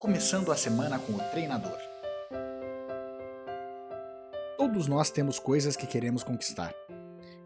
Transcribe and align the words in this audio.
começando 0.00 0.52
a 0.52 0.56
semana 0.56 0.96
com 0.96 1.12
o 1.12 1.18
treinador. 1.32 1.76
Todos 4.56 4.86
nós 4.86 5.10
temos 5.10 5.40
coisas 5.40 5.74
que 5.74 5.88
queremos 5.88 6.22
conquistar. 6.22 6.72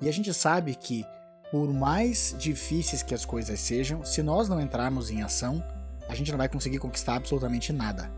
E 0.02 0.08
a 0.08 0.12
gente 0.12 0.34
sabe 0.34 0.74
que, 0.74 1.02
por 1.50 1.72
mais 1.72 2.36
difíceis 2.38 3.02
que 3.02 3.14
as 3.14 3.24
coisas 3.24 3.58
sejam, 3.58 4.04
se 4.04 4.22
nós 4.22 4.50
não 4.50 4.60
entrarmos 4.60 5.10
em 5.10 5.22
ação, 5.22 5.64
a 6.06 6.14
gente 6.14 6.30
não 6.30 6.36
vai 6.36 6.46
conseguir 6.46 6.78
conquistar 6.78 7.14
absolutamente 7.14 7.72
nada. 7.72 8.12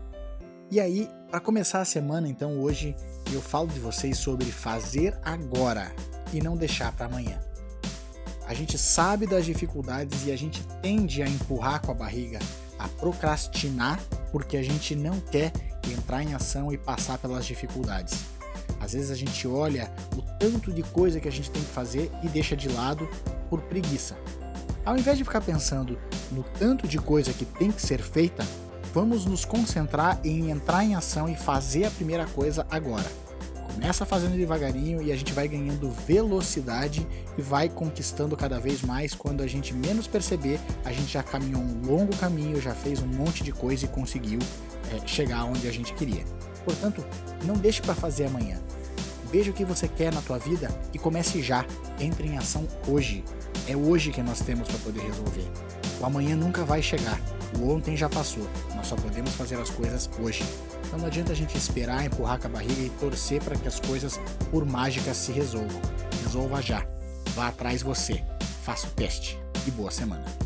E 0.69 0.81
aí, 0.81 1.09
para 1.29 1.39
começar 1.39 1.79
a 1.79 1.85
semana, 1.85 2.27
então, 2.27 2.59
hoje 2.59 2.93
eu 3.31 3.41
falo 3.41 3.69
de 3.69 3.79
vocês 3.79 4.17
sobre 4.17 4.51
fazer 4.51 5.17
agora 5.23 5.93
e 6.33 6.41
não 6.41 6.57
deixar 6.57 6.91
para 6.91 7.05
amanhã. 7.05 7.39
A 8.45 8.53
gente 8.53 8.77
sabe 8.77 9.25
das 9.25 9.45
dificuldades 9.45 10.25
e 10.25 10.31
a 10.31 10.37
gente 10.37 10.61
tende 10.81 11.23
a 11.23 11.27
empurrar 11.27 11.81
com 11.81 11.91
a 11.91 11.95
barriga, 11.95 12.39
a 12.77 12.89
procrastinar 12.89 13.97
porque 14.35 14.57
a 14.57 14.61
gente 14.61 14.97
não 14.97 15.17
quer 15.17 15.53
entrar 15.89 16.21
em 16.21 16.33
ação 16.33 16.69
e 16.69 16.77
passar 16.77 17.17
pelas 17.17 17.45
dificuldades. 17.45 18.25
Às 18.81 18.91
vezes 18.91 19.09
a 19.09 19.15
gente 19.15 19.47
olha 19.47 19.89
o 20.13 20.21
tanto 20.37 20.73
de 20.73 20.83
coisa 20.83 21.21
que 21.21 21.29
a 21.29 21.31
gente 21.31 21.49
tem 21.49 21.61
que 21.61 21.69
fazer 21.69 22.11
e 22.21 22.27
deixa 22.27 22.53
de 22.53 22.67
lado 22.67 23.07
por 23.49 23.61
preguiça. 23.61 24.17
Ao 24.83 24.97
invés 24.97 25.17
de 25.17 25.23
ficar 25.23 25.39
pensando 25.39 25.97
no 26.33 26.43
tanto 26.43 26.85
de 26.85 26.97
coisa 26.97 27.31
que 27.31 27.45
tem 27.45 27.71
que 27.71 27.81
ser 27.81 28.01
feita, 28.01 28.45
vamos 28.93 29.25
nos 29.25 29.45
concentrar 29.45 30.19
em 30.21 30.51
entrar 30.51 30.83
em 30.83 30.95
ação 30.95 31.29
e 31.29 31.35
fazer 31.37 31.85
a 31.85 31.91
primeira 31.91 32.25
coisa 32.25 32.67
agora. 32.69 33.09
Começa 33.75 34.05
fazendo 34.05 34.37
devagarinho 34.37 35.01
e 35.01 35.11
a 35.11 35.17
gente 35.17 35.33
vai 35.33 35.49
ganhando 35.49 35.91
velocidade 35.91 37.05
e 37.37 37.41
vai 37.41 37.67
conquistando 37.67 38.35
cada 38.37 38.57
vez 38.57 38.81
mais. 38.81 39.13
Quando 39.13 39.43
a 39.43 39.47
gente 39.47 39.73
menos 39.73 40.07
perceber, 40.07 40.61
a 40.85 40.93
gente 40.93 41.11
já 41.11 41.21
caminhou 41.21 41.61
um 41.61 41.81
longo 41.85 42.15
caminho, 42.15 42.59
já 42.61 42.73
fez 42.73 43.01
um 43.01 43.07
monte 43.07 43.43
de 43.43 43.51
coisa 43.51 43.83
e 43.83 43.87
conseguiu 43.89 44.39
é, 44.93 45.05
chegar 45.05 45.43
onde 45.43 45.67
a 45.67 45.71
gente 45.73 45.93
queria. 45.93 46.23
Portanto, 46.63 47.05
não 47.43 47.55
deixe 47.55 47.81
para 47.81 47.93
fazer 47.93 48.27
amanhã. 48.27 48.64
Veja 49.35 49.51
o 49.51 49.53
que 49.53 49.65
você 49.65 49.85
quer 49.85 50.13
na 50.13 50.21
tua 50.21 50.39
vida 50.39 50.69
e 50.93 50.97
comece 50.97 51.43
já. 51.43 51.65
Entre 51.99 52.25
em 52.25 52.37
ação 52.37 52.65
hoje. 52.87 53.21
É 53.67 53.75
hoje 53.75 54.09
que 54.09 54.23
nós 54.23 54.39
temos 54.39 54.65
para 54.65 54.77
poder 54.77 55.01
resolver. 55.01 55.43
O 55.99 56.05
amanhã 56.05 56.37
nunca 56.37 56.63
vai 56.63 56.81
chegar. 56.81 57.19
O 57.59 57.69
ontem 57.69 57.97
já 57.97 58.07
passou. 58.07 58.47
Nós 58.77 58.87
só 58.87 58.95
podemos 58.95 59.31
fazer 59.31 59.55
as 59.55 59.69
coisas 59.69 60.09
hoje. 60.21 60.41
Então 60.87 60.97
não 60.97 61.07
adianta 61.07 61.33
a 61.33 61.35
gente 61.35 61.57
esperar, 61.57 62.05
empurrar 62.05 62.39
com 62.39 62.47
a 62.47 62.51
barriga 62.51 62.81
e 62.81 62.89
torcer 62.91 63.43
para 63.43 63.57
que 63.57 63.67
as 63.67 63.77
coisas, 63.77 64.17
por 64.51 64.65
mágica, 64.65 65.13
se 65.13 65.33
resolvam. 65.33 65.81
Resolva 66.23 66.61
já. 66.61 66.85
Vá 67.35 67.49
atrás 67.49 67.81
você. 67.81 68.23
Faça 68.63 68.87
o 68.87 68.91
teste. 68.91 69.37
E 69.67 69.71
boa 69.71 69.91
semana. 69.91 70.44